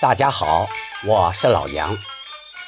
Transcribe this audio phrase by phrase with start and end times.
[0.00, 0.66] 大家好，
[1.06, 1.94] 我是老杨。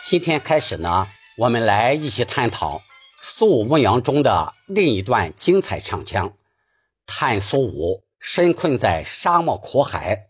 [0.04, 1.08] 今天开始呢，
[1.38, 2.76] 我们来一起探讨
[3.22, 6.34] 《苏武牧羊》中的另一段精彩唱腔——
[7.06, 10.26] 探苏武身困在沙漠苦海。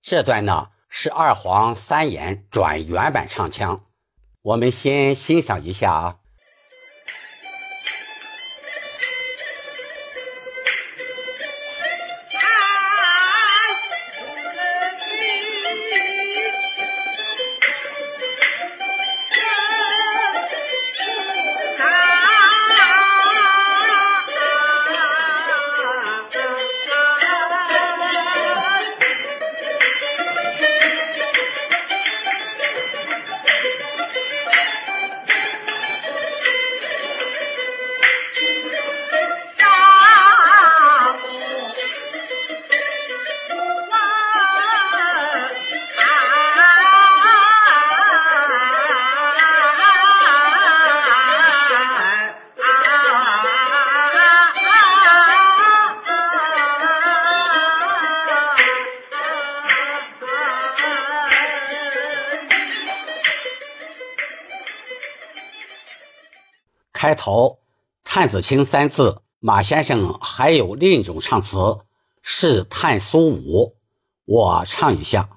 [0.00, 3.84] 这段呢是二黄三眼转原版唱腔，
[4.40, 6.16] 我们先欣赏一下啊。
[67.00, 67.60] 开头
[68.04, 71.78] “探子清”三字，马先生还有另一种唱词，
[72.20, 73.78] 是探苏武。
[74.26, 75.30] 我唱一下：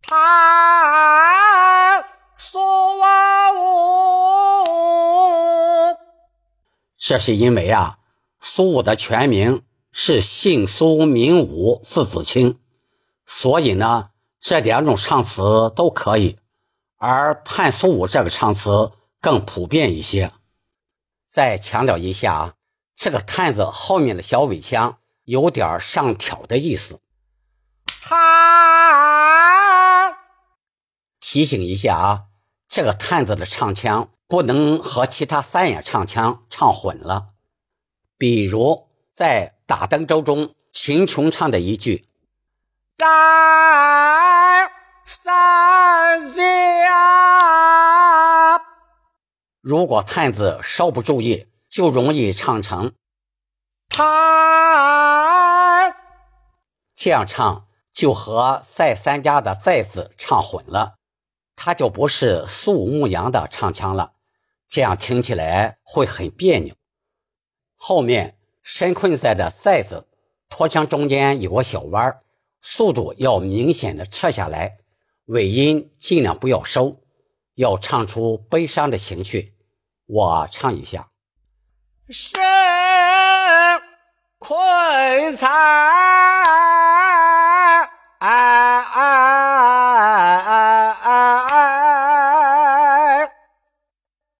[0.00, 0.16] 探
[2.36, 2.62] 苏武。
[6.96, 7.98] 这是因为啊，
[8.40, 12.60] 苏武的全名是姓苏名武，字子清，
[13.26, 16.38] 所以呢，这两种唱词都可以，
[16.96, 20.30] 而探苏武这个唱词更普遍一些。
[21.30, 22.54] 再强调一下啊，
[22.96, 27.00] 这个“探”子后面的小尾腔有点上挑的意思。
[28.02, 28.18] 他，
[31.20, 32.24] 提醒一下啊，
[32.66, 37.28] 这个“探”子的唱腔不能和其他三眼唱腔唱混了。
[38.18, 42.08] 比如在《打灯州》中，秦琼唱的一句
[42.98, 43.06] “在
[45.04, 45.49] 三
[49.60, 52.94] 如果探子稍不注意，就容易唱成
[53.90, 54.06] “探”，
[56.96, 60.94] 这样唱就和“在三家”的“在”字唱混了，
[61.56, 64.12] 它就不是苏武牧羊的唱腔了，
[64.66, 66.74] 这样听起来会很别扭。
[67.76, 70.06] 后面身困在的“在”字，
[70.48, 72.18] 拖腔中间有个小弯，
[72.62, 74.78] 速度要明显的撤下来，
[75.26, 76.96] 尾音尽量不要收。
[77.60, 79.52] 要唱出悲伤的情绪，
[80.06, 81.10] 我唱一下。
[82.08, 82.40] 身
[84.38, 85.46] 困在，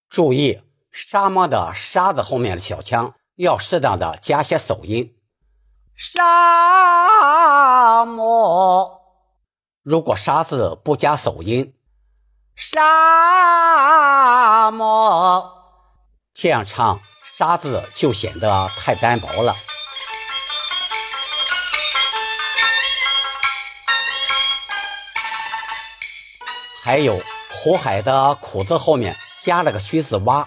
[0.08, 5.14] 注意沙漠的“沙”子后面的小腔要适当的加些手音。
[5.94, 6.22] 沙
[8.06, 9.02] 漠，
[9.82, 11.74] 如果“沙”字不加手音。
[12.62, 12.76] 沙
[14.70, 15.50] 漠，
[16.34, 17.00] 这样唱
[17.34, 19.56] “沙”字就显得太单薄了。
[26.82, 30.44] 还有“苦海”的“苦”字后面加了个虚字“洼”，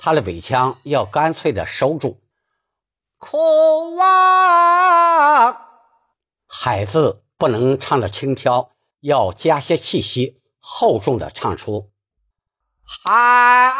[0.00, 2.22] 它的尾腔要干脆的收住。
[3.18, 3.36] 苦
[3.98, 5.54] 洼，
[6.48, 8.70] 海字不能唱的轻佻，
[9.00, 10.41] 要加些气息。
[10.64, 11.90] 厚重的唱出，
[12.84, 13.72] 海，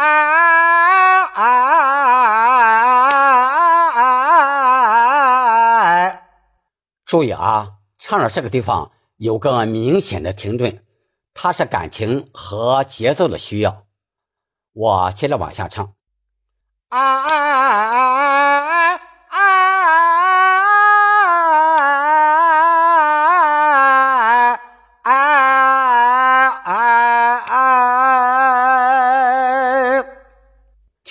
[7.06, 10.84] 注意啊，唱到这个地方有个明显的停顿，
[11.32, 13.84] 它是感情和节奏的需要。
[14.72, 15.94] 我接着往下唱，
[16.88, 17.91] 啊。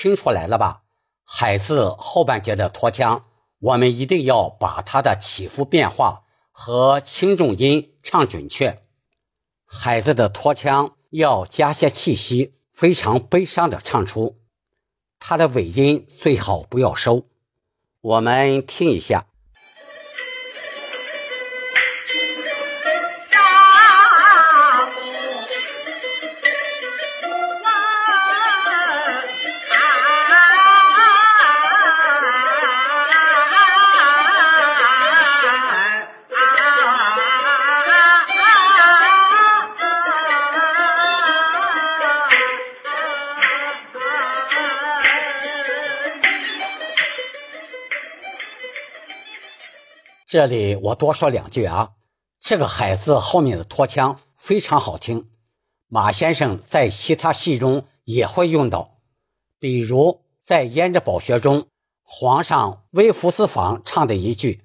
[0.01, 0.81] 听出来了吧？
[1.23, 3.25] 孩子后半截的拖腔，
[3.59, 8.81] 我们一定要把它的起伏变化和轻重音唱准确。
[9.63, 14.39] 孩子的拖腔要加些气息，非常悲伤的唱出。
[15.19, 17.27] 它的尾音最好不要收。
[18.01, 19.27] 我们听一下。
[50.31, 51.91] 这里我多说两句啊，
[52.39, 55.29] 这个“海”字后面的拖腔非常好听，
[55.89, 59.01] 马先生在其他戏中也会用到，
[59.59, 61.67] 比如在《胭脂宝学》中，
[62.01, 64.61] 皇上微服私访唱的一句。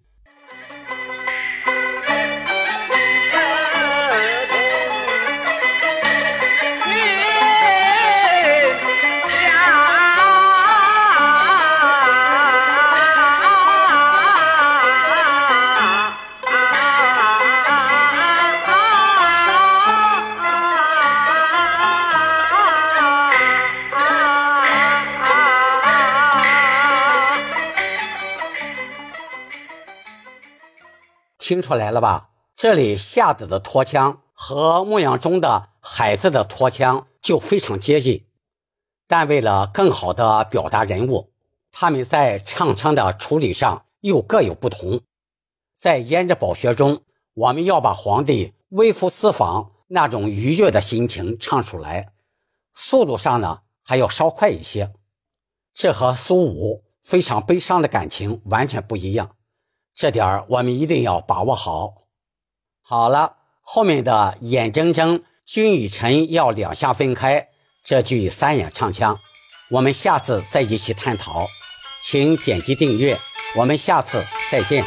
[31.46, 32.30] 听出来了吧？
[32.56, 38.26] 这里下子的拖腔和牧羊中的海子的拖腔就非常接近，
[39.06, 41.30] 但为了更好的表达人物，
[41.70, 45.02] 他们在唱腔的处理上又各有不同。
[45.78, 47.02] 在《胭脂宝学》中，
[47.34, 52.08] 我们要把皇帝微服私访那种愉悦的心情唱出来，
[52.74, 54.92] 速度上呢还要稍快一些，
[55.72, 59.35] 这和苏武非常悲伤的感情完全不一样。
[59.96, 61.94] 这点儿我们一定要把握好。
[62.82, 67.48] 好了，后面的“眼睁睁君与臣要两下分开”
[67.82, 69.18] 这句三眼唱腔，
[69.70, 71.46] 我们下次再一起探讨。
[72.02, 73.18] 请点击订阅，
[73.56, 74.22] 我们下次
[74.52, 74.84] 再见。